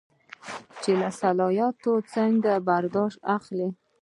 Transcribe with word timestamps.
چې 0.81 0.91
له 0.99 1.05
اصطلاحاتو 1.11 1.91
څنګه 2.13 2.51
برداشت 2.67 3.17
اخلي. 3.35 3.69